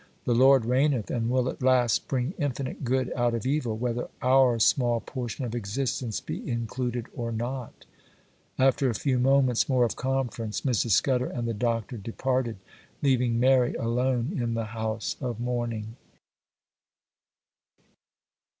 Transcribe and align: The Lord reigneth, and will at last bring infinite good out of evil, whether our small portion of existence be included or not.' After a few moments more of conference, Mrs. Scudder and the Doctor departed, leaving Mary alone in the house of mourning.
The 0.25 0.33
Lord 0.33 0.65
reigneth, 0.65 1.11
and 1.11 1.29
will 1.29 1.47
at 1.47 1.61
last 1.61 2.07
bring 2.07 2.33
infinite 2.39 2.83
good 2.83 3.13
out 3.15 3.35
of 3.35 3.45
evil, 3.45 3.77
whether 3.77 4.07
our 4.23 4.57
small 4.57 4.99
portion 4.99 5.45
of 5.45 5.53
existence 5.53 6.19
be 6.19 6.49
included 6.49 7.05
or 7.15 7.31
not.' 7.31 7.85
After 8.57 8.89
a 8.89 8.95
few 8.95 9.19
moments 9.19 9.69
more 9.69 9.85
of 9.85 9.95
conference, 9.95 10.61
Mrs. 10.61 10.89
Scudder 10.89 11.27
and 11.29 11.47
the 11.47 11.53
Doctor 11.53 11.97
departed, 11.97 12.57
leaving 13.03 13.39
Mary 13.39 13.75
alone 13.75 14.31
in 14.35 14.55
the 14.55 14.65
house 14.73 15.17
of 15.21 15.39
mourning. 15.39 15.95